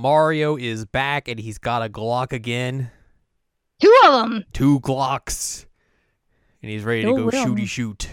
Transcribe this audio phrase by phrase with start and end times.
[0.00, 2.90] Mario is back and he's got a Glock again.
[3.82, 4.44] Two of them.
[4.54, 5.66] Two Glocks.
[6.62, 8.08] And he's ready to go shooty shoot.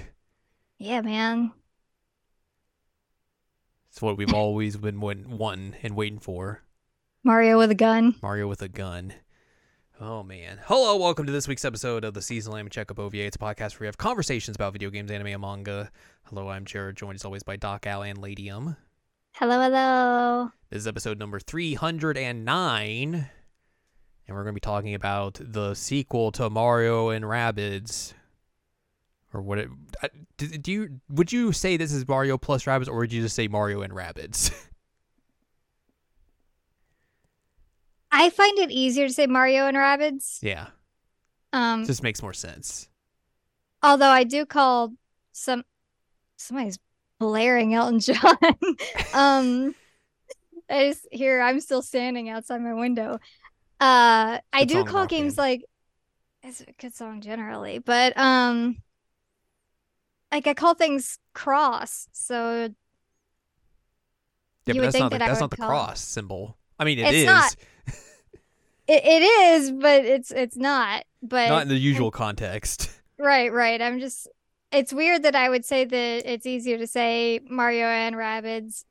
[0.77, 1.53] Yeah, man.
[3.89, 6.61] It's what we've always been wanting and waiting for.
[7.23, 8.15] Mario with a gun.
[8.21, 9.13] Mario with a gun.
[9.97, 10.59] Oh man.
[10.65, 13.19] Hello, welcome to this week's episode of the Season Lamb Checkup OVA.
[13.19, 15.89] It's a podcast where we have conversations about video games, anime, and manga.
[16.23, 18.75] Hello, I'm Jared, joined as always by Doc Al and Ladium.
[19.39, 20.51] Hello, hello.
[20.69, 23.29] This is episode number 309, and
[24.35, 28.13] we're going to be talking about the sequel to Mario and Rabbids.
[29.33, 29.69] Or what it
[30.37, 33.35] do, do you would you say this is Mario plus Rabbids or would you just
[33.35, 34.51] say Mario and Rabbids?
[38.11, 40.39] I find it easier to say Mario and Rabbids.
[40.41, 40.67] yeah,
[41.53, 42.89] Um, just makes more sense.
[43.83, 44.93] although I do call
[45.33, 45.63] some
[46.37, 46.79] somebody's
[47.19, 48.37] blaring Elton John.
[49.13, 49.75] um,
[50.69, 53.19] I just here I'm still standing outside my window.
[53.79, 55.63] Uh, I Good do call Rock games like
[56.43, 58.77] it's a good song generally, but um,
[60.31, 62.07] like I call things cross.
[62.11, 62.69] So
[64.65, 66.57] Yeah, you but that's think not the, that I that's not the call- cross symbol.
[66.79, 67.55] I mean, it It's is not,
[68.87, 71.03] it, it is, but it's it's not.
[71.23, 72.91] But not in the usual context.
[73.19, 73.81] Right, right.
[73.81, 74.27] I'm just
[74.71, 78.83] it's weird that I would say that it's easier to say Mario and Rabbids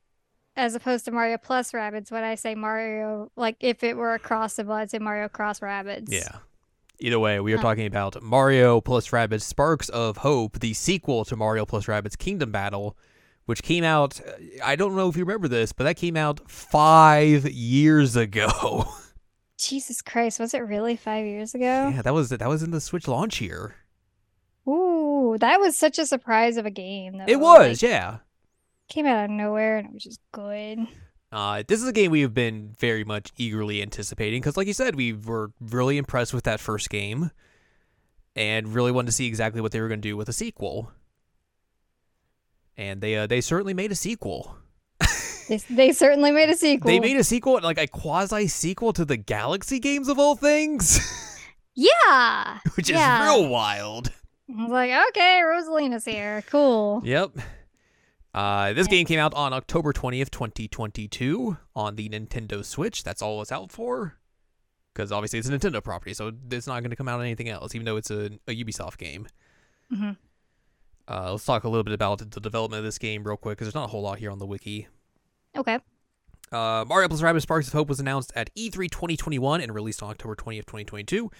[0.56, 4.18] as opposed to Mario plus Rabbids when I say Mario like if it were a
[4.18, 6.06] cross symbol, I'd say Mario cross Rabbids.
[6.10, 6.38] Yeah.
[6.98, 7.62] Either way, we are Huh.
[7.62, 12.51] talking about Mario plus Rabbids Sparks of Hope, the sequel to Mario plus Rabbids Kingdom
[12.51, 12.96] Battle,
[13.45, 14.18] which came out.
[14.64, 18.86] I don't know if you remember this, but that came out five years ago.
[19.58, 21.90] Jesus Christ, was it really five years ago?
[21.95, 23.74] yeah, that was that was in the Switch launch year.
[25.39, 27.24] That was such a surprise of a game though.
[27.27, 28.19] It was, yeah.
[28.89, 30.86] came out of nowhere and it was just good.
[31.33, 34.73] Uh, this is a game we have been very much eagerly anticipating because, like you
[34.73, 37.30] said, we were really impressed with that first game,
[38.36, 40.92] and really wanted to see exactly what they were going to do with a sequel.
[42.77, 44.57] And they uh, they certainly made a sequel.
[45.48, 46.91] They, they certainly made a sequel.
[46.91, 50.98] They made a sequel, like a quasi sequel to the Galaxy games of all things,
[51.77, 52.58] Yeah.
[52.75, 53.20] which Yeah.
[53.23, 54.11] is real wild.
[54.48, 56.42] I was like, okay, Rosalina's here.
[56.48, 57.02] Cool.
[57.05, 57.33] Yep.
[58.33, 63.02] Uh, this game came out on October 20th, 2022 on the Nintendo Switch.
[63.02, 64.18] That's all it's out for.
[64.95, 67.48] Because obviously it's a Nintendo property, so it's not going to come out on anything
[67.48, 69.27] else, even though it's a, a Ubisoft game.
[69.90, 70.11] hmm
[71.08, 73.67] Uh, let's talk a little bit about the development of this game real quick, because
[73.67, 74.86] there's not a whole lot here on the wiki.
[75.57, 75.78] Okay.
[76.52, 80.02] Uh, Mario plus Rabbids Sparks of Hope was announced at E E3 2021 and released
[80.02, 81.30] on October 20th, 2022.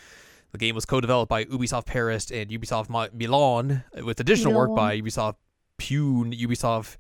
[0.53, 4.99] The game was co-developed by Ubisoft Paris and Ubisoft Mi- Milan, with additional work by
[5.01, 5.37] Ubisoft
[5.79, 6.97] Pune, Ubisoft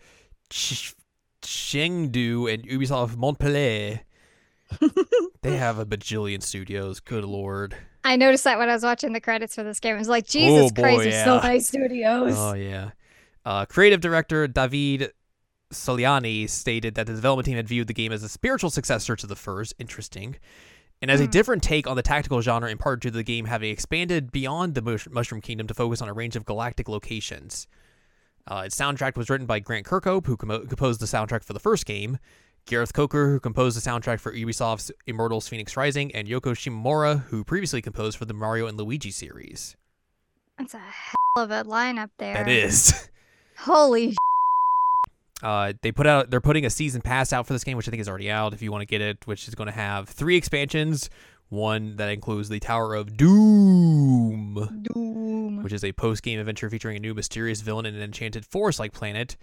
[0.50, 0.94] Ch-
[1.42, 4.00] Chengdu, and Ubisoft Montpellier.
[5.42, 7.00] they have a bajillion studios.
[7.00, 7.76] Good lord.
[8.04, 9.94] I noticed that when I was watching the credits for this game.
[9.94, 11.42] I was like, Jesus Oh, boy, Christ, there's so yeah.
[11.42, 12.34] many studios.
[12.36, 12.90] Oh yeah.
[13.44, 15.12] Uh, creative director David
[15.72, 19.26] Soliani stated that the development team had viewed the game as a spiritual successor to
[19.26, 19.74] the first.
[19.78, 20.36] Interesting.
[21.02, 21.30] And as a Hmm.
[21.30, 24.74] different take on the tactical genre, in part due to the game having expanded beyond
[24.74, 27.66] the Mush- Mushroom Kingdom to focus on a range of galactic locations.
[28.46, 31.60] Uh, its soundtrack was written by Grant Kirkhope, who com- composed the soundtrack for the
[31.60, 32.18] first game,
[32.64, 37.44] Gareth Coker, who composed the soundtrack for Ubisoft's Immortals Fenyx Rising, and Yoko Shimomura, who
[37.44, 39.76] previously composed for the Mario and Luigi series.
[40.58, 42.34] That's a hell of a lineup there.
[42.34, 43.08] That is.
[43.58, 44.16] Holy
[45.42, 47.90] Uh, they put out they're putting a season pass out for this game, which I
[47.90, 48.54] think is already out.
[48.54, 51.10] If you want to get it, which is going to have three expansions.
[51.48, 55.62] One that includes the Tower of Doom, Doom.
[55.62, 59.36] which is a post-game adventure featuring a new mysterious villain in an enchanted forest-like planet,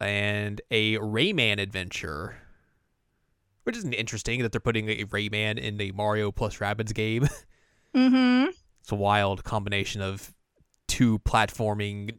[0.00, 2.38] and a Rayman adventure,
[3.62, 7.28] which is interesting that they're putting a Rayman in the Mario plus Rabbids game.
[7.94, 8.50] Mm-hmm.
[8.80, 10.34] it's a wild combination of
[10.88, 12.18] two platforming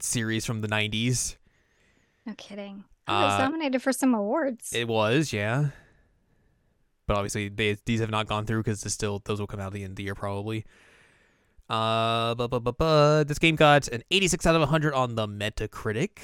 [0.00, 1.36] series from the '90s.
[2.26, 2.84] No kidding.
[3.08, 4.72] Oh, it was Uh, nominated for some awards.
[4.74, 5.70] It was, yeah.
[7.06, 9.72] But obviously, they, these have not gone through because still those will come out at
[9.72, 10.64] the end of the year probably.
[11.68, 15.26] Uh, but, but, but, but this game got an 86 out of 100 on the
[15.26, 16.18] Metacritic,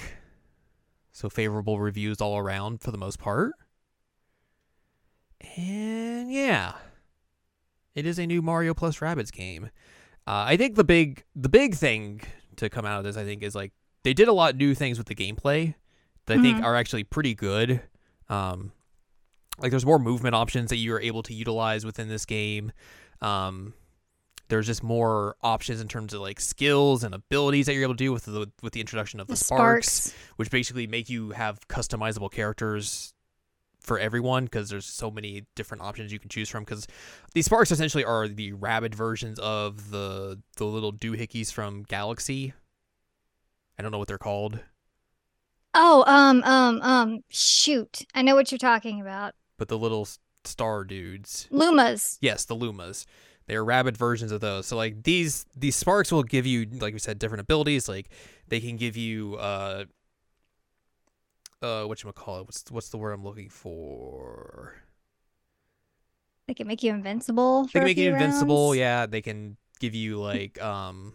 [1.10, 3.52] so favorable reviews all around for the most part.
[5.56, 6.74] And yeah,
[7.94, 9.70] it is a new Mario plus Rabbids game.
[10.26, 12.20] Uh, I think the big the big thing
[12.56, 13.72] to come out of this, I think, is like
[14.02, 15.74] they did a lot of new things with the gameplay
[16.28, 16.64] that I think Mhm.
[16.64, 17.82] are actually pretty good.
[18.28, 18.72] Um,
[19.58, 22.70] like there's more movement options that you are able to utilize within this game.
[23.20, 23.74] Um,
[24.48, 27.98] there's just more options in terms of like skills and abilities that you're able to
[28.04, 30.18] do with the with the introduction of the, the sparks, sparks.
[30.36, 33.12] which basically make you have customizable characters
[33.80, 36.62] for everyone because there's so many different options you can choose from.
[36.64, 36.86] Because
[37.34, 42.52] these sparks essentially are the rabid versions of the the little doohickeys from Galaxy.
[43.78, 44.60] I don't know what they're called,
[45.80, 48.04] Oh, um, um, um, shoot.
[48.12, 49.34] I know what you're talking about.
[49.58, 50.08] but the little
[50.44, 51.46] star dudes.
[51.52, 52.18] Lumas.
[52.20, 53.06] Yes, the Lumas.
[53.46, 54.66] They are rabid versions of those.
[54.66, 57.88] So like these these sparks will give you, like we said, different abilities.
[57.88, 58.10] Like
[58.48, 59.84] they can give you uh
[61.62, 62.46] uh what you call it?
[62.46, 64.74] What's what's the word I'm looking for?
[66.48, 67.64] They can make you invincible.
[67.66, 68.70] They can make you few invincible.
[68.70, 68.78] rounds.
[68.78, 71.14] Yeah, they can give you like um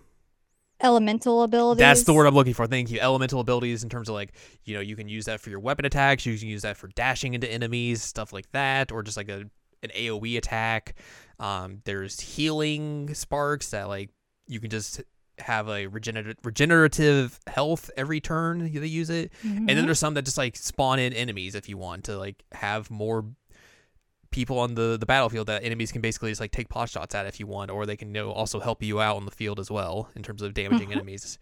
[0.83, 1.79] Elemental abilities.
[1.79, 2.67] that's the word I'm looking for.
[2.67, 2.99] Thank you.
[2.99, 4.33] Elemental abilities in terms of like
[4.65, 6.25] you know you can use that for your weapon attacks.
[6.25, 9.45] You can use that for dashing into enemies, stuff like that, or just like a
[9.81, 10.95] an AOE attack.
[11.39, 14.09] Um, there's healing sparks that like
[14.47, 15.01] you can just
[15.39, 19.31] have a regenerative regenerative health every turn they use it.
[19.41, 19.85] And then Mhm.
[19.85, 23.25] there's some that just like spawn in enemies if you want to like have more
[24.33, 27.25] people on the the battlefield that enemies can basically just like take pot shots at
[27.25, 29.59] if you want, or they can you know, also help you out on the field
[29.59, 30.95] as well in terms of damaging Mhm.
[30.97, 31.37] enemies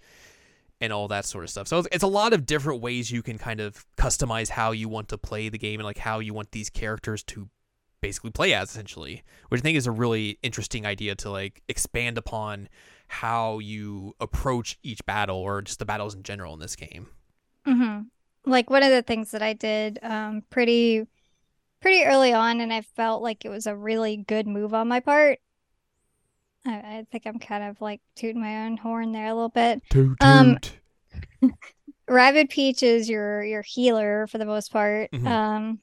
[0.80, 1.68] and all that sort of stuff.
[1.68, 4.90] So it's, it's a lot of different ways you can kind of customize how you
[4.90, 7.50] want to play the game and like how you want these characters to
[8.02, 12.18] basically play as essentially, which I think is a really interesting idea to like expand
[12.18, 12.68] upon
[13.08, 17.08] how you approach each battle or just the battles in general in this game.
[17.68, 18.08] Mhm.
[18.46, 21.06] Like one of the things that I did um pretty
[21.82, 25.00] pretty early on and I felt like it was a really good move on my
[25.00, 25.40] part.
[26.66, 29.82] I, I think I'm kind of like tooting my own horn there a little bit.
[29.90, 30.58] Toot Um,
[32.08, 35.12] Rabbid Peach is your your healer for the most part.
[35.12, 35.28] Mhm.
[35.28, 35.80] Um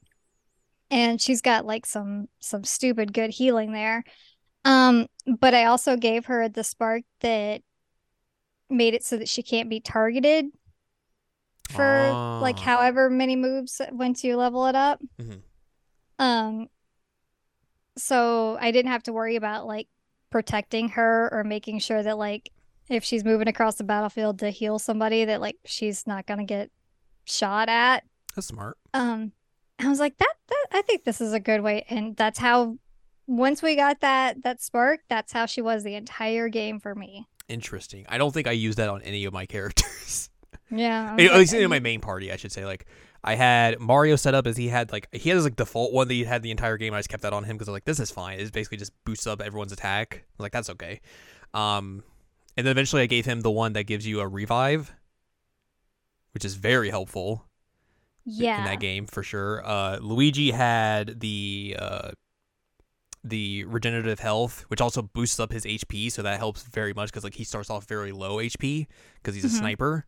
[0.91, 4.03] and she's got like some some stupid good healing there.
[4.65, 5.07] Um
[5.39, 7.61] but I also gave her the spark that
[8.69, 10.45] made it so that she can't be targeted
[11.69, 11.83] for
[12.41, 12.61] like Ah.
[12.63, 15.01] however many moves once you level it up.
[15.19, 15.41] Mhm.
[16.19, 16.67] Um
[17.97, 19.87] so I didn't have to worry about like
[20.29, 22.51] protecting her or making sure that like
[22.89, 26.69] if she's moving across the battlefield to heal somebody that like she's not gonna get
[27.25, 28.03] shot at.
[28.35, 28.77] That's smart.
[28.93, 29.31] Um
[29.79, 32.77] I was like that that I think this is a good way and that's how
[33.27, 37.27] once we got that that spark, that's how she was the entire game for me.
[37.47, 38.05] Interesting.
[38.09, 40.29] I don't think I used that on any of my characters.
[40.71, 41.15] Yeah.
[41.17, 42.63] I At least in my main party, I should say.
[42.63, 42.85] Like,
[43.23, 46.13] I had Mario set up as he had like he has like default one that
[46.13, 46.93] he had the entire game.
[46.93, 48.39] I just kept that on him because I was like, this is fine.
[48.39, 50.23] It basically just boosts up everyone's attack.
[50.23, 51.01] I was like, that's okay.
[51.53, 52.03] Um,
[52.55, 54.93] and then eventually I gave him the one that gives you a revive,
[56.33, 57.45] which is very helpful
[58.25, 58.59] yeah.
[58.59, 59.65] in that game for sure.
[59.65, 62.11] Uh, Luigi had the uh,
[63.23, 67.23] the regenerative health, which also boosts up his HP, so that helps very much because
[67.25, 69.59] like he starts off very low HP because he's a Mhm.
[69.59, 70.05] sniper.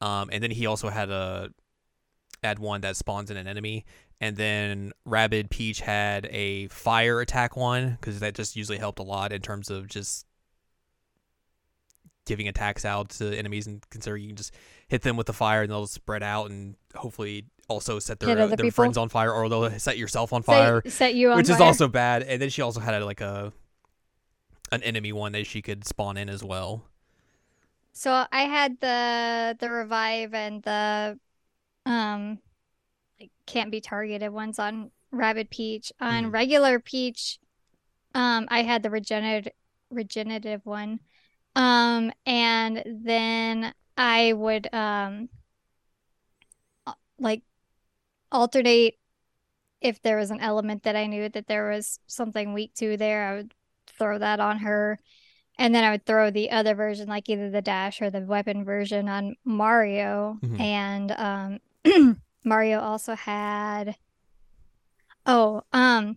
[0.00, 1.50] Um, and then he also had a
[2.42, 3.84] had one that spawns in an enemy,
[4.20, 9.02] and then Rabbid Peach had a fire attack one because that just usually helped a
[9.04, 10.26] lot in terms of just
[12.26, 14.54] giving attacks out to enemies and considering you can just
[14.88, 18.46] hit them with the fire and they'll spread out and hopefully also set their uh,
[18.46, 18.70] their people.
[18.70, 21.88] friends on fire or they'll set yourself on fire set, you on which is also
[21.88, 22.22] bad.
[22.22, 23.52] And then she also had like a
[24.70, 26.84] an enemy one that she could spawn in as well.
[27.92, 31.18] So I had the the revive and the
[31.88, 32.38] um
[33.18, 35.92] like can't be targeted ones on Rabbid Peach.
[36.00, 36.32] On Mhm.
[36.32, 37.38] regular Peach,
[38.14, 39.52] um I had the regenerative
[39.90, 41.00] regenerative one.
[41.56, 45.28] Um and then I would um
[47.18, 47.42] like
[48.30, 48.94] alternate
[49.80, 53.28] if there was an element that I knew that there was something weak to there,
[53.28, 53.54] I would
[53.86, 54.98] throw that on her.
[55.56, 58.64] And then I would throw the other version, like either the dash or the weapon
[58.64, 60.38] version on Mario.
[60.42, 60.60] Mhm.
[60.60, 61.58] And um
[62.44, 63.96] Mario also had
[65.26, 66.16] oh, um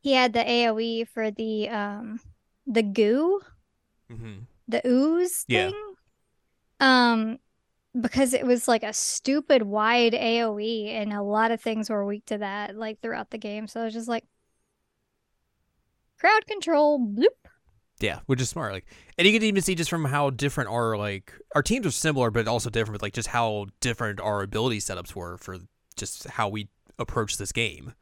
[0.00, 2.20] he had the AoE for the um
[2.66, 3.40] the goo,
[4.10, 4.40] mm-hmm.
[4.68, 5.70] the ooze Yeah.
[5.70, 5.94] thing.
[6.80, 7.38] Um
[8.00, 12.24] because it was like a stupid wide AoE and a lot of things were weak
[12.26, 13.68] to that like throughout the game.
[13.68, 14.24] So I was just like
[16.18, 17.50] crowd control bloop.
[18.02, 18.72] Yeah, which is smart.
[18.72, 21.92] Like, and you can even see just from how different our like our teams are
[21.92, 23.00] similar, but also different.
[23.00, 25.58] But like just how different our ability setups were for
[25.96, 26.68] just how we
[26.98, 27.94] approach this game,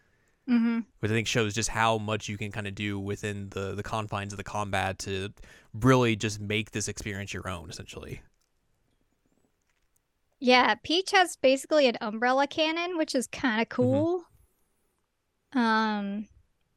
[0.49, 0.81] Mm-hmm.
[1.01, 3.83] which I think shows just how much you can kind of do within the the
[3.83, 5.29] confines of the combat to
[5.75, 8.23] really just make this experience your own, essentially.
[10.41, 14.25] Yeah, Peach has basically an umbrella cannon, which is kind of cool.
[15.53, 16.27] Um,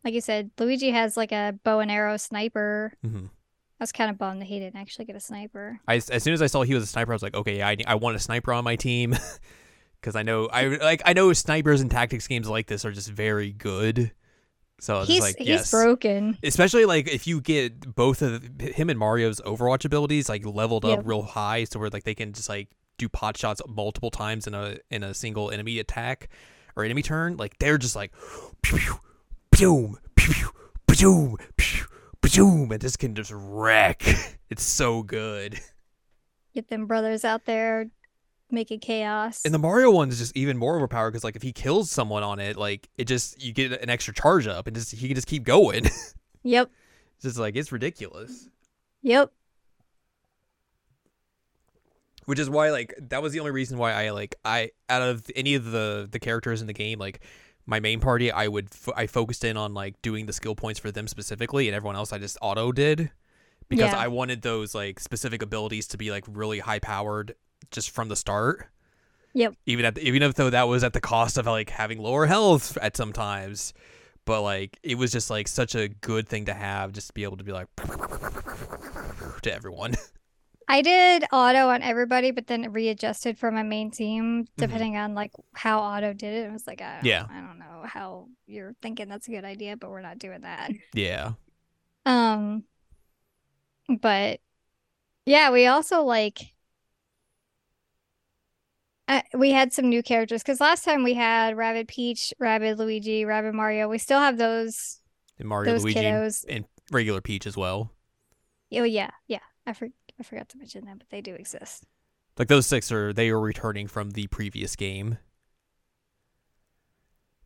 [0.03, 2.93] like you said, Luigi has like a bow and arrow sniper.
[3.05, 3.25] Mm-hmm.
[3.25, 5.79] I was kind of bummed that he didn't actually get a sniper.
[5.87, 7.77] I, as soon as I saw he was a sniper, I was like, okay, I,
[7.85, 9.15] I want a sniper on my team
[10.01, 13.09] because I know I like I know snipers and tactics games like this are just
[13.09, 14.11] very good.
[14.79, 16.37] So he's like he's yes, broken.
[16.43, 21.01] especially like if you get both of him and Mario's Overwatch abilities like leveled up
[21.05, 24.53] real high, so where like they can just like do pot shots multiple times in
[24.53, 26.27] a in a single enemy attack
[26.75, 27.37] or enemy turn.
[27.37, 28.11] Like they're just like
[28.61, 28.99] pew pew
[29.53, 30.49] pew pew
[30.87, 31.85] pew pew
[32.21, 34.03] pew and just can just wreck.
[34.49, 35.59] It's so good.
[36.53, 37.87] Get them brothers out there
[38.51, 39.41] making chaos.
[39.43, 42.21] And the Mario one is just even more overpowered because like if he kills someone
[42.21, 45.15] on it, like it just you get an extra charge up and just he can
[45.15, 45.85] just keep going.
[45.87, 46.69] it's yep.
[47.19, 48.47] just like it's ridiculous.
[49.01, 49.31] Yep.
[52.25, 55.25] Which is why like that was the only reason why I like I out of
[55.35, 57.21] any of the the characters in the game like
[57.65, 60.79] my main party I would fo- I focused in on like doing the skill points
[60.79, 63.11] for them specifically and everyone else I just auto did
[63.69, 63.97] because Yeah.
[63.97, 67.35] I wanted those like specific abilities to be like really high powered
[67.71, 68.67] just from the start.
[69.33, 69.55] Yep.
[69.65, 72.25] Even at the, even if though that was at the cost of like having lower
[72.27, 73.73] health at some times,
[74.25, 77.23] but like it was just like such a good thing to have just to be
[77.23, 77.67] able to be like
[79.41, 79.95] to everyone.
[80.67, 85.31] I did auto on everybody, but then readjusted for my main team depending on like
[85.53, 86.47] how auto did it.
[86.47, 87.25] It was like, I don't, Yeah.
[87.29, 90.71] I don't know how you're thinking that's a good idea, but we're not doing that.
[90.93, 91.33] yeah.
[92.05, 92.63] Um,
[93.99, 94.39] but
[95.25, 96.39] yeah, we also like
[99.07, 103.25] uh, we had some new characters because last time we had Rabbid Peach, Rabbid Luigi,
[103.25, 103.87] Rabbid Mario.
[103.89, 105.01] We still have those
[105.39, 106.45] And Mario those Luigi kiddos.
[106.47, 107.91] and regular Peach as well.
[108.73, 109.39] Oh yeah, yeah.
[109.67, 109.89] I for,
[110.19, 111.85] I forgot to mention that, but they do exist.
[112.37, 115.17] Like those six are they are returning from the previous game.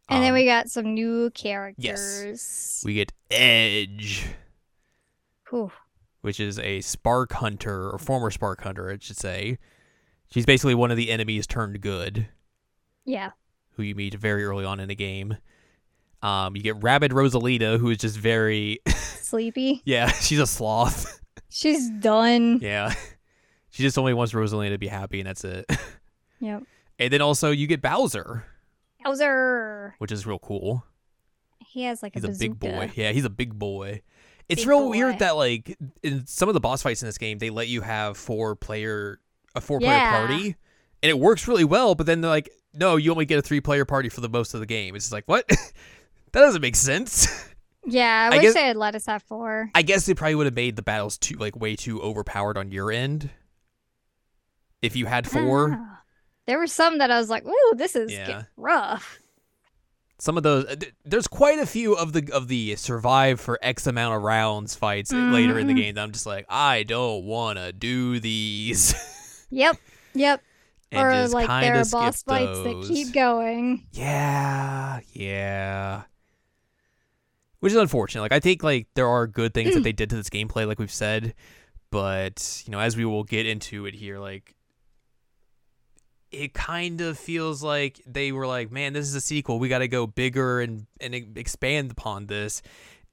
[0.09, 1.83] And then Um, we got some new characters.
[1.83, 2.81] Yes.
[2.85, 4.25] we get Edge,
[5.49, 5.71] Whew.
[6.21, 9.57] which is a Spark Hunter or former Spark Hunter, I should say.
[10.31, 12.27] She's basically one of the enemies turned good,
[13.05, 13.31] Yeah.
[13.73, 15.37] who you meet very early on in the game.
[16.21, 19.81] Um, you get Rabbid Rosalina, who is just very Sleepy.
[19.85, 21.19] yeah, she's a sloth.
[21.49, 22.59] She's done.
[22.61, 22.93] yeah,
[23.69, 25.65] she just only wants Rosalina to be happy, and that's it.
[26.39, 26.63] Yep.
[26.99, 28.45] and then also you get Bowser,
[29.03, 29.95] Bowser.
[29.97, 30.83] which is real cool.
[31.67, 32.91] He has like He's a a big boy.
[32.95, 34.01] Yeah, he's a big boy.
[34.47, 34.89] It's Big real boy.
[34.89, 37.81] weird that like in some of the boss fights in this game, they let you
[37.81, 39.19] have four player
[39.55, 40.27] a four player Yeah.
[40.27, 40.55] party,
[41.01, 41.95] and it works really well.
[41.95, 44.53] But then they're like, no, you only get a three player party for the most
[44.53, 44.95] of the game.
[44.95, 45.47] It's just like what?
[45.47, 47.27] that doesn't make sense.
[47.89, 49.71] Yeah, I, I wish guess- they had let us have four.
[49.73, 52.71] I guess they probably would have made the battles too like way too overpowered on
[52.71, 53.29] your end.
[54.81, 55.93] If you had four, Ah.
[56.45, 58.43] There were some that I was like, "Ooh, this is Yeah.
[58.55, 59.19] rough."
[60.19, 63.85] some of those th- there's quite a few of the of the survive for x
[63.85, 67.59] amount of rounds fights later in the game that i'm just like i don't want
[67.59, 68.95] to do these
[69.51, 69.77] Yep,
[70.15, 70.41] yep.
[70.91, 73.85] or like there are boss fights that keep going.
[73.91, 76.01] yeah yeah
[77.59, 78.21] which is unfortunate.
[78.21, 80.79] Like i think like there are good things that they did to this gameplay like
[80.79, 81.33] we've said
[81.89, 84.55] but you know as we will get into it here like
[86.31, 89.59] it kind of feels like they were like man this is a sequel.
[89.59, 92.61] We got to go bigger and and expand upon this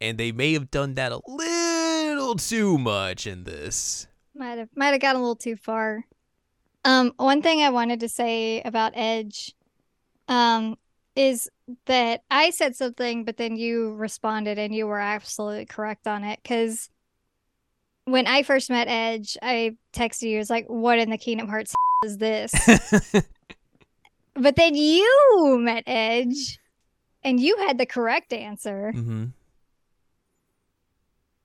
[0.00, 4.06] and they may have done that a little too much in this.
[4.34, 6.04] Might have might have gotten a little too far.
[6.84, 9.54] Um, one thing I wanted to say about Edge,
[10.28, 10.76] um,
[11.16, 11.48] is
[11.86, 16.40] that I said something, but then you responded and you were absolutely correct on it.
[16.42, 16.90] Because
[18.04, 21.74] when I first met Edge, I texted you, "It's like, what in the Kingdom Hearts
[22.04, 22.52] is this?"
[24.36, 26.58] But then you met Edge,
[27.22, 29.26] and you had the correct answer, mm-hmm.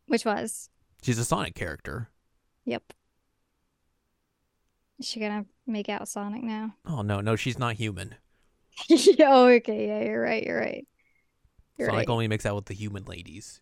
[0.07, 0.69] which was,
[1.03, 2.09] she's a sonic character
[2.65, 2.93] "Yep."
[4.97, 6.73] Is she gonna make out Sonic now?
[6.85, 8.15] oh no no she's not human
[9.19, 9.87] oh, okay.
[9.87, 10.43] Yeah, you're right.
[10.43, 10.87] You're right.
[11.77, 12.09] You're sonic right.
[12.09, 13.61] only makes out with the human ladies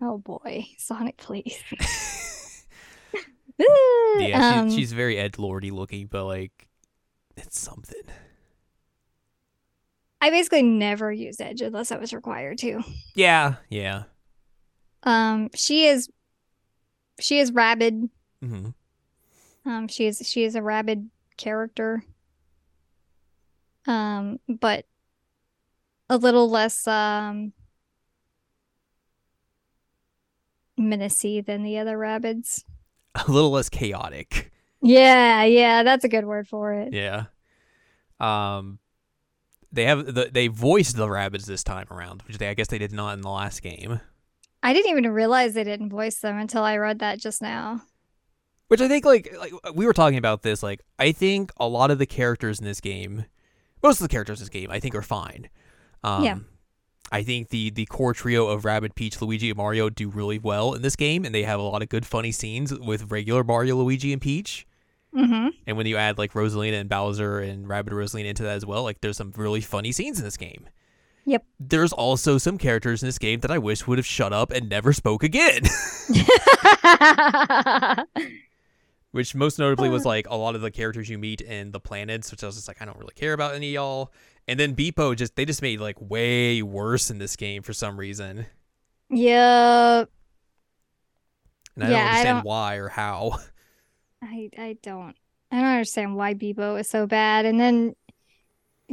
[0.00, 1.62] Oh boy, Sonic, please.
[4.18, 6.68] Yeah, Um, she's, she's very Ed Lordy looking, but like,
[7.36, 8.02] it's something.
[10.20, 12.82] I basically never used Edge unless I was required to.
[13.14, 14.04] Yeah, yeah.
[15.02, 16.08] Um, she is,
[17.20, 18.10] she is rabid.
[18.42, 18.70] hmm
[19.64, 22.04] Um, she is she is a rabid character.
[23.86, 24.86] Um, but
[26.08, 27.52] a little less um
[30.78, 32.64] menacey than the other rabbits.
[33.14, 34.52] A little less chaotic.
[34.82, 36.92] Yeah, yeah, that's a good word for it.
[36.92, 37.24] Yeah.
[38.20, 38.78] Um,
[39.72, 42.78] they have the they voiced the rabbits this time around, which they I guess they
[42.78, 44.00] did not in the last game.
[44.62, 47.82] I didn't even realize they didn't voice them until I read that just now.
[48.68, 50.62] Which I think like like we were talking about this.
[50.62, 53.26] Like I think a lot of the characters in this game
[53.82, 55.48] most of the characters in this game I think are fine.
[56.02, 56.38] Um, Yeah.
[57.12, 60.74] I think the the core trio of Rabbit, Peach, Luigi, and Mario do really well
[60.74, 63.76] in this game, and they have a lot of good funny scenes with regular Mario,
[63.76, 64.66] Luigi, and Peach.
[65.14, 65.48] Mm-hmm.
[65.66, 68.66] And when you add like Rosalina and Bowser and Rabbit and Rosalina into that as
[68.66, 70.68] well, like there's some really funny scenes in this game.
[71.26, 71.44] Yep.
[71.58, 74.68] There's also some characters in this game that I wish would have shut up and
[74.68, 75.62] never spoke again.
[79.16, 82.30] which most notably was like a lot of the characters you meet in the planets,
[82.30, 84.12] which I was just like, I don't really care about any of y'all.
[84.46, 87.98] And then Beepo just they just made like way worse in this game for some
[87.98, 88.46] reason.
[89.10, 90.04] Yeah.
[91.74, 93.38] And I Yeah, don't I understand don't- why or how.
[94.22, 95.14] I I don't
[95.50, 97.44] I don't understand why Beepo is so bad.
[97.44, 97.94] And then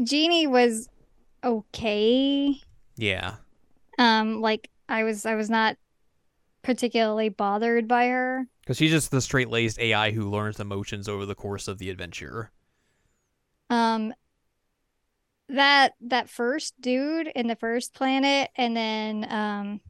[0.03, 0.89] Jeannie was
[1.43, 2.55] okay.
[2.97, 3.35] yeah.
[3.99, 5.77] Um, like I was I was not
[6.63, 8.47] particularly bothered by her.
[8.63, 11.89] Because she's just the straight laced AI who learns emotions over the course of the
[11.89, 12.51] adventure.
[13.69, 14.13] Um
[15.49, 19.81] that that first dude in the first planet and then um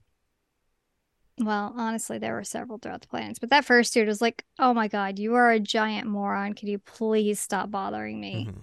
[1.39, 4.71] well, honestly, there were several throughout the planets, but that first dude was like, "Oh
[4.73, 6.53] my god, you are a giant moron.
[6.53, 8.61] Could you please stop bothering me?" Mhm.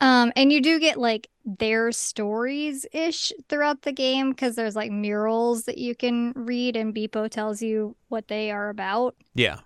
[0.00, 4.90] Um, and you do get like their stories ish throughout the game because there's like
[4.90, 9.14] murals that you can read, and Beepo tells you what they are about.
[9.34, 9.60] Yeah.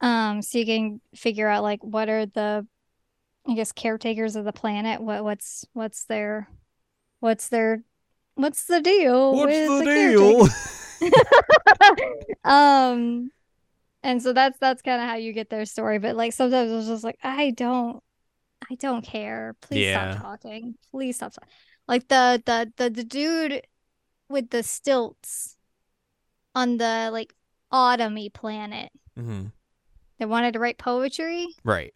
[0.00, 2.66] Um, so you can figure out like what are the,
[3.46, 5.00] I guess, caretakers of the planet.
[5.02, 6.48] What what's what's their,
[7.20, 7.82] what's their,
[8.34, 10.18] what's the deal What's with the caretakers?
[10.18, 10.48] deal?
[12.44, 13.30] um
[14.02, 16.86] and so that's that's kind of how you get their story but like sometimes it's
[16.86, 18.02] just like i don't
[18.70, 20.12] i don't care please Yeah.
[20.18, 21.48] stop talking please stop talking.
[21.88, 23.62] like the, the the the dude
[24.28, 25.56] with the stilts
[26.54, 27.34] on the like
[27.72, 29.46] autumny planet mm-hmm.
[30.18, 31.94] that wanted to write poetry Right.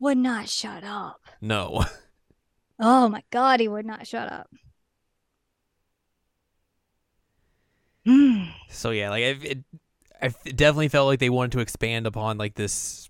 [0.00, 1.84] would not shut up No.
[2.80, 4.48] oh my god he would not shut up
[8.06, 8.44] Hmm.
[8.68, 9.58] So yeah, like it, it,
[10.20, 13.08] I definitely felt like they wanted to expand upon like this,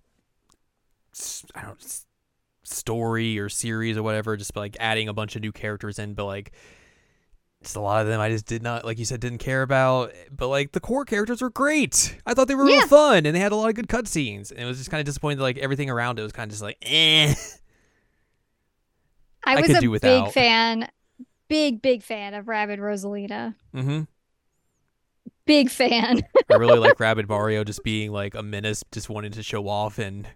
[1.55, 2.04] I don't
[2.64, 6.24] story or series or whatever, just like adding a bunch of new characters in, but
[6.27, 6.53] like.
[7.62, 10.12] Just a lot of them I just did not, like you said, didn't care about.
[10.31, 12.14] But like the core characters were great.
[12.27, 12.81] I thought they were Yeah.
[12.81, 14.50] real fun, and they had a lot of good cutscenes.
[14.50, 16.50] And it was just kind of disappointing that like everything around it was kind of
[16.50, 17.35] just like, eh.
[19.46, 20.90] i I was could a do big fan
[21.48, 24.03] big big fan of rabid rosalina Mm-hmm.
[25.46, 29.42] big fan I really like Rabbid Mario just being like a menace, just wanting to
[29.42, 30.27] show off and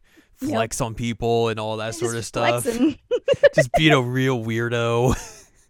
[0.40, 0.51] Yep.
[0.51, 2.64] flex on people and all that sort of stuff.
[3.55, 5.14] just being a real weirdo.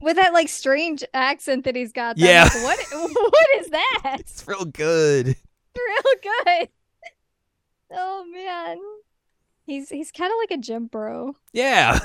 [0.00, 2.18] with that like strange accent that he's got.
[2.18, 2.44] Yeah.
[2.44, 2.78] like, what?
[3.14, 4.16] What is that?
[4.20, 5.26] it's real good.
[5.26, 6.68] Real good.
[7.92, 8.78] Oh man,
[9.64, 11.98] he's he's kind of like a gym bro, Yeah.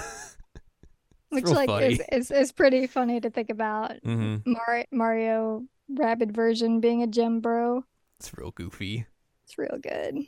[1.29, 2.07] which like is, funny.
[2.11, 3.97] is is pretty funny to think about.
[4.03, 7.83] hmm Mar- Mario Rabid version being a gym bro.
[8.19, 9.05] It's real goofy.
[9.43, 10.19] It's real good.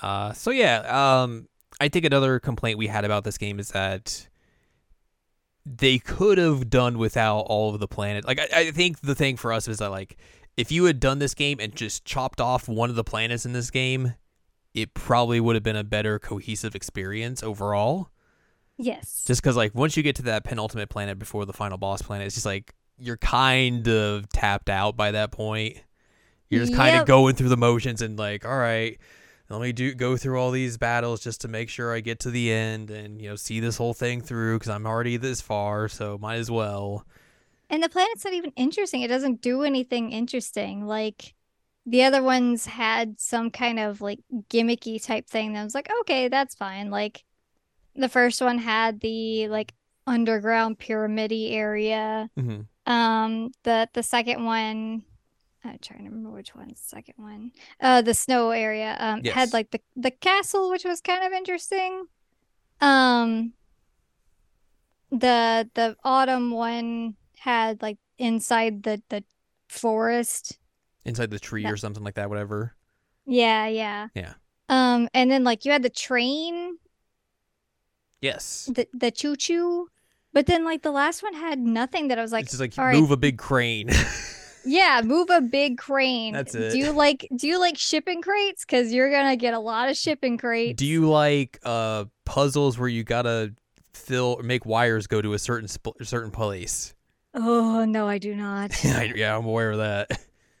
[0.00, 1.48] Uh, so yeah, um,
[1.80, 4.28] I think another complaint we had about this game is that
[5.66, 8.26] they could have done without all of the planet.
[8.26, 10.16] Like, I, I think the thing for us is that like,
[10.56, 13.52] if you had done this game and just chopped off one of the planets in
[13.52, 14.14] this game,
[14.74, 18.10] it probably would have been a better cohesive experience overall.
[18.76, 19.24] Yes.
[19.26, 22.26] Just because like once you get to that penultimate planet before the final boss planet,
[22.26, 25.78] it's just like you're kind of tapped out by that point.
[26.50, 28.98] You're just kind of going through the motions and like, all right,
[29.50, 32.30] let me do go through all these battles just to make sure I get to
[32.30, 35.88] the end and you know see this whole thing through because I'm already this far,
[35.88, 37.06] so might as well.
[37.70, 39.02] And the planet's not even interesting.
[39.02, 40.86] It doesn't do anything interesting.
[40.86, 41.34] Like
[41.86, 46.28] the other ones had some kind of like gimmicky type thing that was like, okay,
[46.28, 46.90] that's fine.
[46.90, 47.24] Like
[47.94, 49.72] the first one had the like
[50.06, 52.30] underground pyramidy area.
[52.36, 55.02] hmm Um the the second one
[55.64, 57.52] I'm trying to remember which the second one.
[57.80, 59.34] Uh the snow area um Yes.
[59.34, 62.06] had like the the castle which was kind of interesting.
[62.80, 63.54] Um
[65.10, 69.24] the the autumn one had like inside the the
[69.68, 70.58] forest.
[71.04, 72.74] Inside the tree or something like that, whatever.
[73.26, 74.08] Yeah, yeah.
[74.14, 74.34] Yeah.
[74.68, 76.78] Um and then like you had the train,
[78.20, 78.70] Yes.
[78.72, 79.88] the the choo choo.
[80.32, 82.76] But then like the last one had nothing that I was like, it's just like
[82.78, 83.88] all right, move a big crane.
[84.64, 86.32] yeah, move a big crane.
[86.32, 86.72] That's it.
[86.72, 88.64] Do you like do you like shipping crates?
[88.64, 90.78] Because you're gonna get a lot of shipping crates.
[90.78, 93.54] Do you like uh puzzles where you gotta
[93.92, 96.94] fill make wires go to a certain sp- certain place?
[97.34, 98.72] Oh no, I do not.
[98.84, 100.10] I, yeah, I'm aware of that.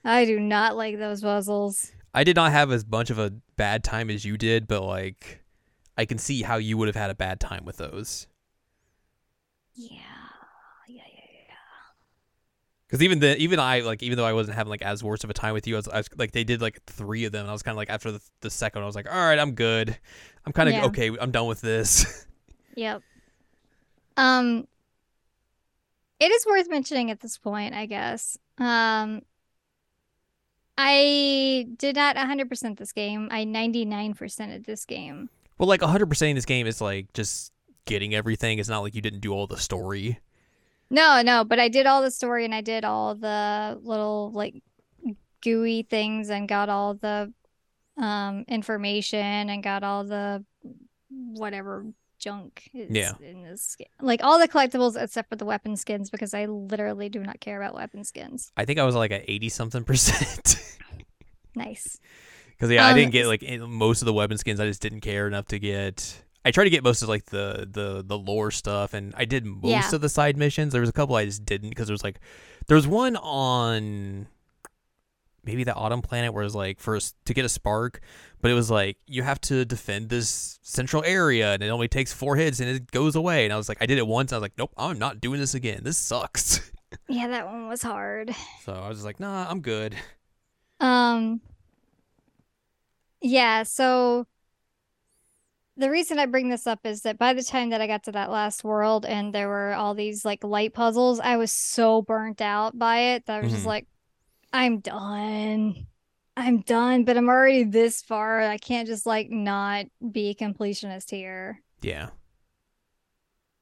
[0.04, 1.90] I do not like those puzzles.
[2.12, 5.42] I did not have as much of a bad time as you did, but like
[5.96, 8.26] I can see how you would have had a bad time with those.
[9.74, 9.98] Yeah.
[12.94, 15.30] Because even the even I like even though I wasn't having like as worse of
[15.30, 17.40] a time with you, I was, I was like they did like three of them.
[17.40, 19.18] And I was kind of like after the, the second, one, I was like, all
[19.18, 19.98] right, I'm good.
[20.46, 20.84] I'm kind of Yeah.
[20.84, 21.10] okay.
[21.20, 22.24] I'm done with this.
[22.76, 23.02] Yep.
[24.16, 24.68] Um
[26.20, 28.38] it is worth mentioning at this point, I guess.
[28.58, 29.22] Um
[30.78, 33.26] I did not 100% this game.
[33.32, 35.30] I 99% of this game.
[35.58, 37.52] well, like 100 percent in this game is like just
[37.86, 38.60] getting everything.
[38.60, 40.20] It's not like you didn't do all the story.
[40.90, 44.54] No, no, but I did all the story and I did all the little like
[45.42, 47.32] gooey things and got all the
[47.96, 50.44] um information and got all the
[51.10, 51.86] whatever
[52.18, 53.12] junk is Yeah.
[53.20, 53.76] in this.
[54.00, 57.60] Like all the collectibles except for the weapon skins because I literally do not care
[57.60, 58.52] about weapon skins.
[58.56, 60.60] I think I was like at 80 something percent.
[61.56, 62.00] Nice.
[62.50, 64.58] Because yeah, I Um, didn't get like most of the weapon skins.
[64.58, 66.23] I just didn't care enough to get.
[66.44, 69.44] I tried to get most of like the the the lore stuff, and I did
[69.46, 69.94] most Yeah.
[69.94, 70.72] of the side missions.
[70.72, 72.20] There was a couple I just didn't because there was like
[72.66, 74.26] there was one on
[75.42, 78.00] maybe the autumn planet where it was like first to get a spark,
[78.40, 82.12] but it was like you have to defend this central area, and it only takes
[82.12, 83.44] four hits and it goes away.
[83.44, 84.32] And I was like, I did it once.
[84.32, 85.80] I was like, nope, I'm not doing this again.
[85.82, 86.70] This sucks.
[87.08, 88.32] Yeah, that one was hard.
[88.64, 89.96] so I was just like, nah, I'm good.
[90.78, 91.40] Um
[93.20, 94.26] yeah, so
[95.76, 98.12] the reason I bring this up is that by the time that I got to
[98.12, 102.40] that last world and there were all these like light puzzles, I was so burnt
[102.40, 103.68] out by it that I was just Mhm.
[103.68, 103.86] like,
[104.52, 105.86] I'm done.
[106.36, 108.40] I'm done, but I'm already this far.
[108.42, 111.60] I can't just like not be a completionist here.
[111.82, 112.10] Yeah.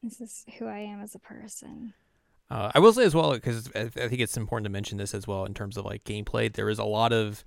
[0.02, 1.94] This is who I am as a person.
[2.50, 5.14] Uh, I will say as well because I I think it's important to mention this
[5.14, 6.52] as well in terms of like gameplay.
[6.52, 7.44] There is a lot of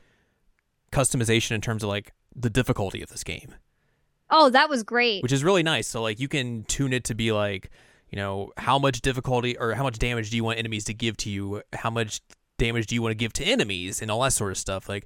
[0.91, 3.55] customization in terms of like the difficulty of this game,
[4.29, 5.21] Oh, that was great.
[5.23, 5.87] which is really nice.
[5.87, 7.69] So like you can tune it to be like,
[8.09, 11.15] you know, how much difficulty or how much damage do you want enemies to give
[11.17, 11.61] to you?
[11.73, 12.21] How much
[12.57, 14.87] damage do you want to give to enemies and all that sort of stuff?
[14.89, 15.05] Like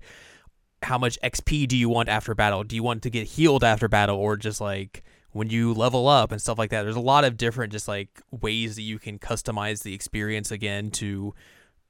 [0.84, 2.64] how much XP do you want after battle?
[2.64, 6.32] Do you want to get healed after battle or just like when you level up
[6.32, 6.84] and stuff like that?
[6.84, 10.92] There's a lot of different just like ways that you can customize the experience again
[10.92, 11.34] to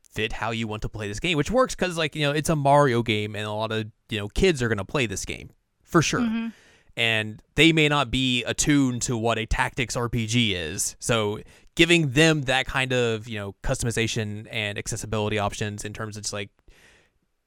[0.01, 2.49] fit how you want to play this game, which works because like you know it's
[2.49, 5.51] a Mario game and a lot of you know kids are gonna play this game
[5.83, 6.51] for sure Mhm.
[6.97, 10.95] And they may not be attuned to what a tactics RPG is.
[10.99, 11.41] So
[11.75, 16.33] giving them that kind of, you know, customization and accessibility options in terms of just
[16.33, 16.49] like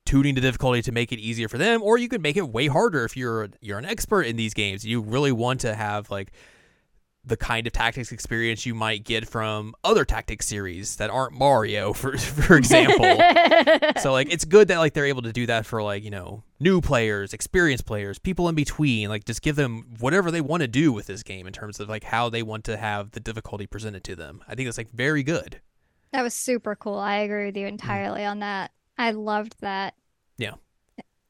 [0.04, 2.66] tuning the difficulty to make it easier for them or you could make it way
[2.66, 4.84] harder if you're you're an expert in these games.
[4.84, 6.32] You really want to have like
[7.24, 11.92] the kind of tactics experience you might get from other tactics series that aren't Mario
[12.00, 13.04] for for example.
[14.00, 16.42] so like it's good that like they're able to do that for like you know
[16.58, 20.68] new players experienced players people in between like just give them whatever they want to
[20.68, 23.66] do with this game in terms of like how they want to have the difficulty
[23.66, 25.60] presented to them i think that's like very good
[26.12, 26.98] That was super cool.
[26.98, 28.70] I agree with you entirely on that.
[28.98, 29.94] I loved that.
[30.36, 30.54] Yeah.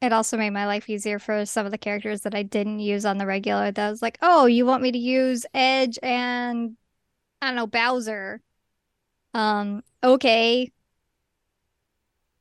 [0.02, 3.04] It also made my life easier for some of the characters that I didn't use
[3.06, 3.70] on the regular.
[3.70, 6.76] That was like, oh, you want me to use Edge and
[7.40, 8.40] I don't know, Bowser.
[9.32, 10.72] Um, okay.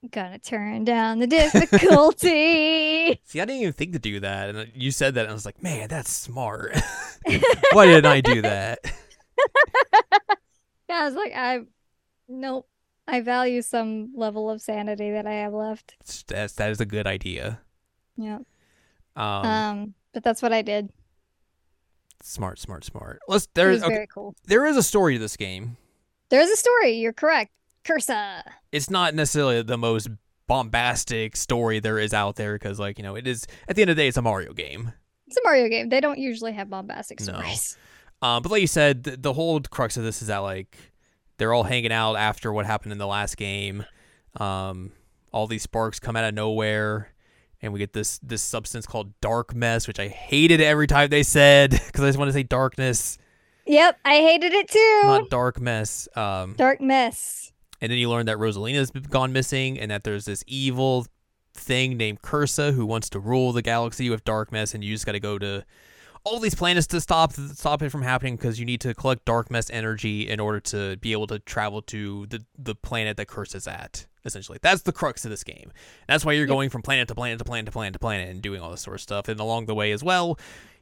[0.10, 1.28] Gonna turn down the
[2.22, 3.22] difficulty.
[3.24, 5.46] see i didn't even think to do that and you said that and i was
[5.46, 6.76] like man that's smart
[7.74, 8.80] why didn't i do that
[10.90, 11.62] yeah, I was like, I
[12.28, 12.68] nope.
[13.08, 15.96] I value some level of sanity that I have left.
[16.28, 17.60] that's, that is a good idea
[18.18, 18.40] Yeah.
[19.16, 20.90] um, Um, but that's what I did.
[22.24, 24.36] smart smart smart let's It there was okay, very cool.
[24.46, 25.78] there is a story to this game
[26.30, 26.94] There's a story.
[26.94, 27.52] You're correct.
[27.84, 28.44] Cursa.
[28.72, 30.08] it's not necessarily the most
[30.48, 33.90] bombastic story there is out there because like you know it is at the end
[33.90, 34.94] of the day it's a mario game
[35.28, 35.90] It's a Mario game.
[35.90, 37.40] They don't usually have bombastic stories.
[37.40, 37.42] No.
[37.44, 37.78] stories.
[38.22, 40.78] um, but like you said the, the whole crux of this is that like
[41.42, 43.84] they're all hanging out after what happened in the last game
[44.40, 44.92] um,
[45.34, 47.12] all these sparks come out of nowhere
[47.62, 51.24] and we get this this substance called dark mess which i hated every time they
[51.24, 53.18] said because i just want to say darkness
[53.68, 55.02] Yep, I hated it too.
[55.04, 57.52] not dark mess um, Dark mess.
[57.80, 61.06] And then you learn that Rosalina's gone missing and that there's this evil
[61.54, 65.06] thing named Cursa who wants to rule the galaxy with dark mess and you just
[65.06, 65.64] got to go to
[66.24, 69.50] all these planets to stop stop it from happening because you need to collect dark
[69.50, 73.68] mess energy in order to be able to travel to the the planet that Cursa's
[73.68, 74.06] at.
[74.24, 75.72] Essentially, that's the crux of this game.
[76.08, 78.40] That's why you're going from planet to planet to planet to planet to planet and
[78.40, 79.28] doing all this sort of stuff.
[79.28, 80.38] And along the way as well,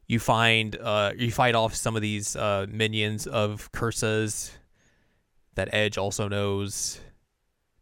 [0.08, 4.52] you find uh, you fight off some of these uh, minions of Cursa's
[5.56, 7.00] that Edge also knows,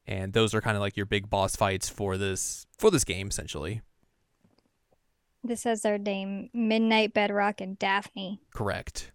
[0.05, 3.29] and those are kind of like your big boss fights for this for this game
[3.29, 3.81] essentially.
[5.47, 8.41] This has their name Midnite Bedrock and Daphne.
[8.53, 9.11] Correct.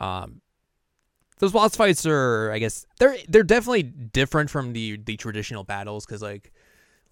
[0.00, 0.40] Um,
[1.38, 6.06] those boss fights are, I guess, they're they're definitely different from the the traditional battles
[6.06, 6.52] because like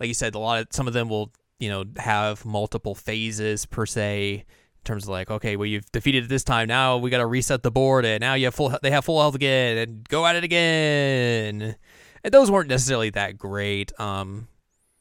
[0.00, 3.66] like you said, a lot of some of them will you know have multiple phases
[3.66, 7.10] per se in terms of like okay well you've defeated it this time now we
[7.10, 9.76] got to reset the board and now you have full they have full health again
[9.76, 11.76] and go at it again
[12.22, 14.46] and those weren't necessarily that great um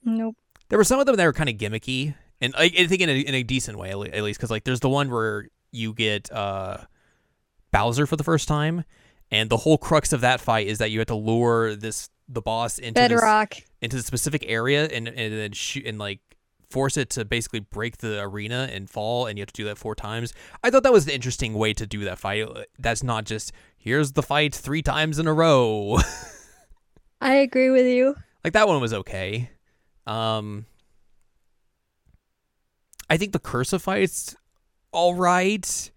[0.03, 0.35] Nope.
[0.69, 3.09] there were some of them that were kind of gimmicky and I, I think in
[3.09, 6.31] a, in a decent way at least because like there's the one where you get
[6.31, 6.77] uh
[7.71, 8.83] Bowser for the first time
[9.29, 12.41] and the whole crux of that fight is that you have to lure this the
[12.41, 13.55] boss into this, Bedrock.
[13.81, 16.19] into the specific area and and then shoot and like
[16.69, 19.77] force it to basically break the arena and fall and you have to do that
[19.77, 22.45] four times i thought that was the interesting way to do that fight
[22.79, 25.97] that's not just here's the fight three times in a row
[27.21, 28.15] I agree with you.
[28.43, 29.49] like that one was okay
[30.05, 30.65] um
[33.09, 34.35] i think the cursive fight's
[34.91, 35.91] all right.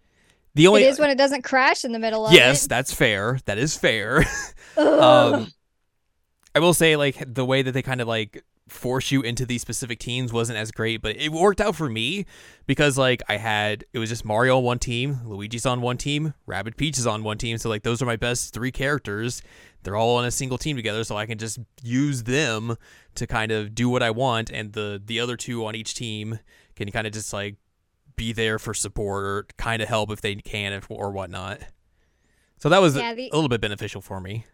[0.55, 2.68] The only it is when it doesn't crash in the middle of yes it.
[2.68, 3.38] that's fair.
[3.46, 4.25] That is fair.
[4.77, 5.49] Um
[6.55, 9.61] i will say like the way that they kind of like force you into these
[9.61, 12.25] specific teams wasn't as great but it worked out for me
[12.66, 16.35] because like i had it was just mario on one team luigi's on one team
[16.46, 17.59] rabbit peach is on one team.
[17.59, 19.42] So like those are my best three characters.
[19.83, 22.77] They're all on a single team together so i can just use them
[23.16, 26.38] to kind of do what i want and the the other two on each team
[26.81, 27.57] can kind of just like
[28.16, 31.61] be there for support or kind of help if they can if, or whatnot
[32.59, 34.45] so that was Yeah, the- a little bit beneficial for me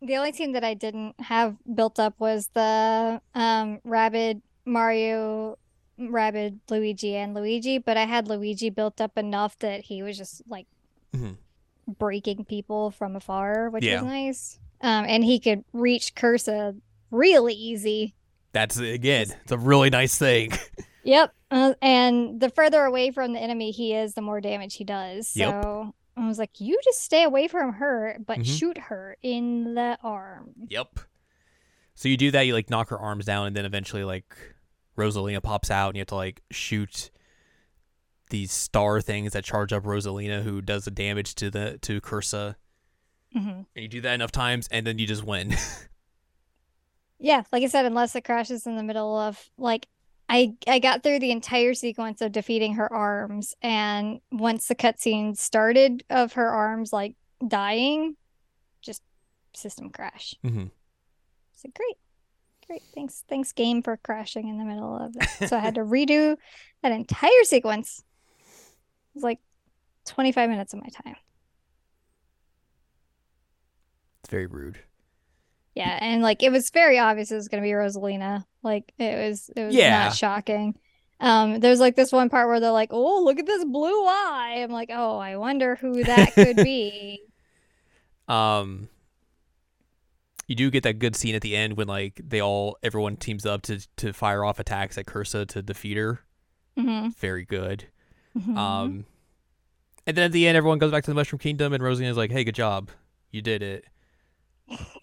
[0.00, 5.56] The only team that I didn't have built up was the um Rabbid Mario
[5.98, 10.42] Rabbid Luigi and Luigi, but I had Luigi built up enough that he was just
[10.48, 10.66] like
[11.12, 11.38] Mhm.
[11.98, 14.02] breaking people from afar, which Yeah.
[14.02, 14.58] was nice.
[14.80, 18.14] Um and he could reach Cursa really easy.
[18.52, 20.52] That's again, it's a really nice thing.
[21.08, 21.34] Yep.
[21.50, 25.26] Uh, and the further away from the enemy he is, the more damage he does.
[25.28, 28.58] So I was like, you just stay away from her, but Mhm.
[28.58, 30.52] shoot her in the arm.
[30.68, 30.98] yep.
[31.94, 34.36] So you do that, you like knock her arms down, and then eventually like
[34.98, 37.10] Rosalina pops out, and you have to like shoot
[38.30, 42.56] these star things that charge up Rosalina, who does the damage to the to Cursa.
[43.32, 45.54] hmm And you do that enough times, and then you just win.
[47.20, 49.88] Yeah, like I said, unless it crashes in the middle of like
[50.28, 55.36] I I got through the entire sequence of defeating her arms, and once the cutscene
[55.36, 58.16] started of her arms like dying,
[58.82, 59.02] just
[59.54, 60.34] system crash.
[60.44, 60.66] Mm-hmm.
[61.54, 61.96] So great,
[62.66, 62.82] great.
[62.94, 65.48] Thanks, thanks game for crashing in the middle of it.
[65.48, 66.36] So I had to redo
[66.82, 68.04] that entire sequence.
[68.46, 69.40] It was like
[70.04, 71.16] twenty five minutes of my time.
[74.20, 74.78] It's very rude.
[75.78, 78.44] Yeah, and like it was very obvious it was gonna be Rosalina.
[78.64, 80.06] Like it was it was Yeah.
[80.06, 80.76] not shocking.
[81.20, 84.58] Um, there's like this one part where they're like, "Oh, look at this blue eye."
[84.62, 87.20] I'm like, "Oh, I wonder who that could be."
[88.28, 88.90] Um,
[90.46, 93.46] you do get that good scene at the end when like they all everyone teams
[93.46, 96.20] up to to fire off attacks at Cursa to defeat her.
[96.76, 97.86] hmm Very good.
[98.38, 98.58] Mm-hmm.
[98.58, 99.06] Um,
[100.06, 102.30] and then at the end, everyone goes back to the Mushroom Kingdom, and Rosalina's like,
[102.30, 102.90] "Hey, good job,
[103.30, 103.84] you did it,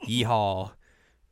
[0.08, 0.72] yeehaw!"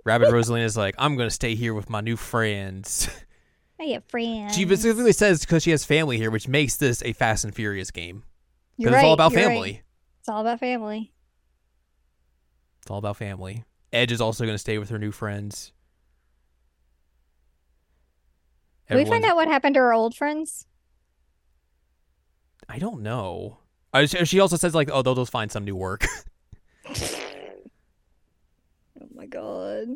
[0.06, 3.10] Rabbid Rosalina's like, "I'm gonna stay here with my new friends."
[3.80, 4.56] I have friends.
[4.56, 7.92] she specifically says because she has family here, which makes this a Fast and Furious
[7.92, 8.24] game
[8.78, 9.48] because it's all about you're right.
[9.48, 9.82] family.
[10.20, 11.12] It's all about family.
[12.82, 13.66] It's all about family.
[13.92, 15.74] Edge is also gonna stay with her new friends.
[18.90, 20.68] We find out what happened to her old friends?
[22.70, 23.60] I don't know.
[24.06, 26.06] She she also says like, "Oh, they'll just find some new work."
[29.24, 29.88] My god.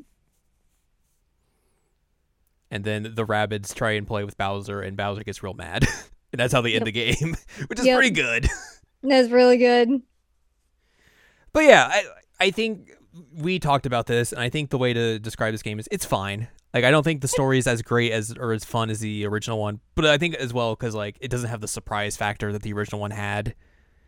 [2.72, 5.84] and then the rabbits try and play with Bowser, and Bowser gets real mad,
[6.32, 7.36] and that's how they end the game,
[7.68, 7.98] which is Yep.
[7.98, 8.48] pretty good.
[9.04, 10.02] That's really good.
[11.54, 12.04] But yeah, I
[12.40, 12.92] I think
[13.34, 16.06] we talked about this, and I think the way to describe this game is it's
[16.06, 16.48] fine.
[16.74, 19.26] Like I don't think the story is as great as or as fun as the
[19.28, 22.52] original one, but I think as well because like it doesn't have the surprise factor
[22.54, 23.56] that the original one had,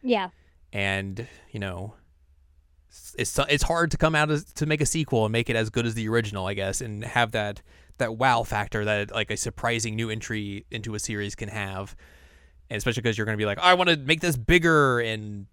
[0.01, 0.29] Yeah.
[0.73, 1.93] and you know.
[3.17, 5.69] It's it's hard to come out as, to make a sequel and make it as
[5.69, 7.62] good as the original, I guess, and have that
[7.97, 11.95] that wow factor that like a surprising new entry into a series can have,
[12.69, 15.47] and especially because you're going to be like, I want to make this bigger and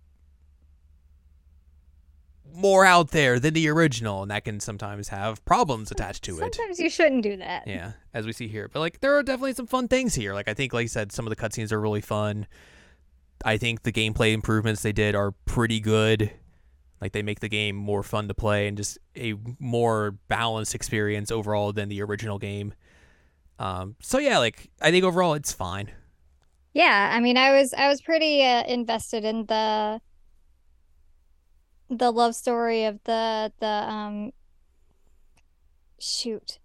[2.55, 6.55] more out there than the original, and that can sometimes have problems attached to it.
[6.55, 7.67] Sometimes you shouldn't do that.
[7.67, 8.71] Yeah, as we see here.
[8.73, 10.33] But like there are definitely some fun things here.
[10.33, 12.47] Like I think like I said, some of the cutscenes are really fun.
[13.45, 16.33] I think the gameplay improvements they did are pretty good.
[17.01, 21.31] Like they make the game more fun to play and just a more balanced experience
[21.31, 22.75] overall than the original game.
[23.59, 25.91] Um, so yeah, like I think overall it's fine.
[26.73, 30.01] Yeah, I mean, I was I was pretty uh, invested in the
[31.89, 34.33] the love story of the the um
[35.99, 36.59] shoot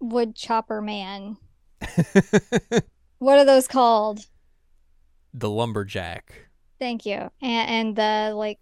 [0.00, 1.36] wood chopper man.
[3.18, 4.26] What are those called?
[5.32, 6.48] the lumberjack.
[6.78, 7.30] Thank you.
[7.42, 8.58] And and the like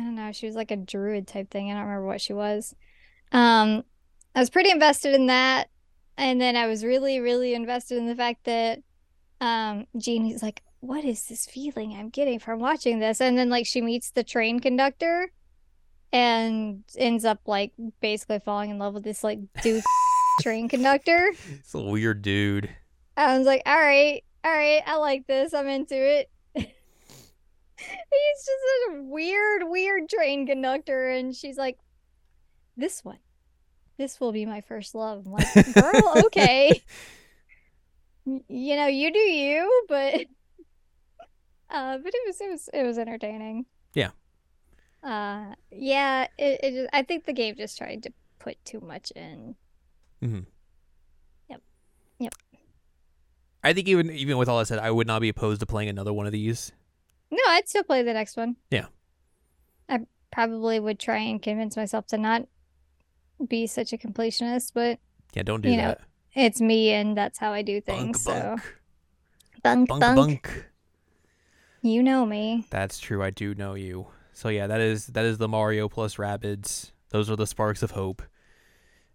[0.00, 1.70] I don't know, she was like a druid type thing.
[1.70, 2.74] I don't remember what she was.
[3.32, 3.84] Um
[4.34, 5.68] I was pretty invested in that.
[6.16, 8.80] And then I was really, really invested in the fact that
[9.42, 13.20] um Jeanie's like, what is this feeling I'm getting from watching this?
[13.20, 15.30] And then like she meets the train conductor
[16.12, 19.84] and ends up like basically falling in love with this like dude
[20.40, 21.32] train conductor.
[21.50, 22.70] It's a weird dude.
[23.18, 25.52] I was like, all right, all right, I like this.
[25.52, 26.30] I'm into it.
[27.88, 31.10] He's just a weird, weird train conductor.
[31.10, 31.78] And she's like,
[32.76, 33.18] this one,
[33.96, 35.26] this will be my first love.
[35.26, 36.82] I'm like, girl, okay.
[38.24, 40.14] You know, you do you, but
[41.70, 43.66] uh, but it was it was it was entertaining.
[43.94, 44.10] Yeah.
[45.02, 46.26] Uh, yeah.
[46.38, 49.56] It, it just, I think the game just tried to put too much in.
[50.22, 50.40] Mm-hmm.
[51.48, 51.62] Yep.
[52.18, 52.34] Yep.
[53.62, 55.88] I think even even with all that said, I would not be opposed to playing
[55.88, 56.72] another one of these.
[57.30, 58.56] No, I'd still play the next one.
[58.70, 58.86] Yeah.
[59.88, 60.00] I
[60.32, 62.46] probably would try and convince myself to not
[63.48, 64.98] be such a completionist, but
[65.34, 66.00] Yeah, don't do You know, that.
[66.34, 68.22] it's me and that's how I do Bunk, things.
[68.22, 68.56] so
[69.62, 70.64] bunk, bunk, bunk, bunk, bunk.
[71.82, 72.66] You know me.
[72.70, 73.22] That's true.
[73.22, 74.08] I do know you.
[74.32, 76.92] So yeah, that is that is the Mario plus Rabbids.
[77.10, 78.22] Those are the sparks of hope,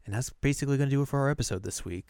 [0.05, 2.09] and that's basically gonna do it for our episode this week.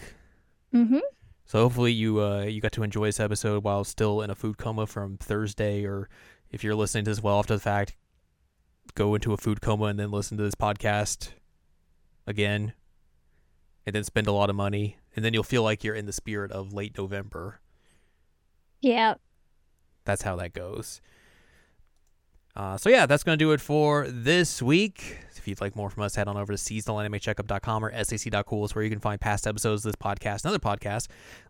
[0.73, 0.99] Mm-hmm.
[1.45, 4.57] So hopefully you uh, you got to enjoy this episode while still in a food
[4.57, 6.09] coma from Thursday, or
[6.49, 7.95] if you're listening to this well after the fact,
[8.95, 11.29] go into a food coma and then listen to this podcast
[12.25, 12.73] again,
[13.85, 16.13] and then spend a lot of money, and then you'll feel like you're in the
[16.13, 17.59] spirit of late November.
[18.81, 19.15] Yeah.
[20.03, 21.01] That's how that goes.
[22.55, 25.17] Uh, so yeah, that's gonna do it for this week.
[25.45, 28.83] If you'd like more from us, head on over to seasonalanimecheckup.com or sac.cool is where
[28.83, 31.07] you can find past episodes of this podcast and other podcasts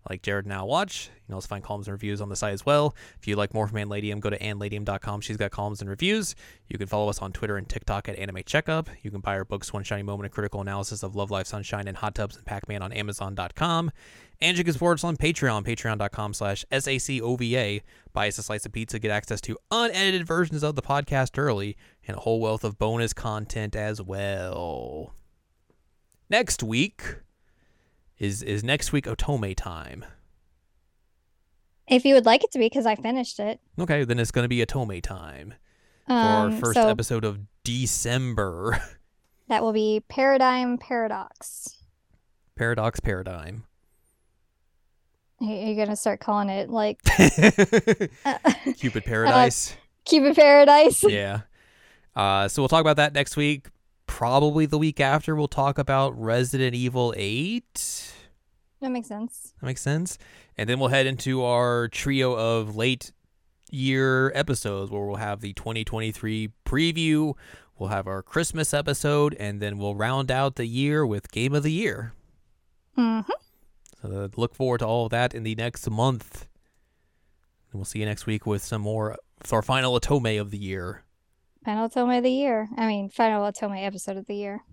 [0.10, 1.10] like Jared Now Watch.
[1.16, 2.94] You can also find columns and reviews on the site as well.
[3.18, 5.22] If you'd like more from Ann Ladium, go to annladium.com.
[5.22, 6.36] She's got columns and reviews.
[6.68, 8.90] You can follow us on Twitter and TikTok at Anime Checkup.
[9.02, 11.88] You can buy our books, One Shiny Moment, a critical analysis of Love, Live, Sunshine,
[11.88, 13.92] and Hot Tubs and Pac-Man on Amazon.com.
[14.42, 17.82] And you can support us on Patreon, patreon.com slash SACOVA.
[18.14, 21.78] Buy us a slice of pizza, get access to unedited versions of the podcast early,
[22.08, 25.14] and a whole wealth of bonus content as well.
[26.30, 27.18] Next week
[28.18, 30.04] is is next week Otome time.
[31.88, 33.60] If you would like it to be, because I finished it.
[33.80, 35.54] Okay, then it's going to be Otome time
[36.08, 38.80] for our Um, first so episode of December.
[39.48, 41.78] that will be Paradigm Paradox.
[42.56, 43.66] Paradox Paradigm.
[45.48, 47.00] You- You're gonna start calling it like
[48.26, 48.40] uh,
[48.78, 49.76] Cupid Paradise.
[50.06, 51.04] Cupid Paradise.
[51.04, 51.42] yeah.
[52.16, 53.68] Uh, so we'll talk about that next week.
[54.08, 58.14] Probably the week after, we'll talk about Resident Evil 8.
[58.82, 59.54] That makes sense.
[59.60, 60.18] That makes sense.
[60.58, 63.12] And then we'll head into our trio of late
[63.72, 67.34] year episodes where we'll have the 2023 preview,
[67.78, 71.64] we'll have our Christmas episode, and then we'll round out the year with Game of
[71.64, 72.14] the Year.
[72.96, 73.22] hmm
[74.06, 76.48] Uh, look forward to all of that in the next month.
[77.72, 80.58] And we'll see you next week with some more, with our final Otome of the
[80.58, 81.04] year.
[81.64, 82.70] Final Otome of the year.
[82.78, 84.64] I mean, final Otome episode of the year.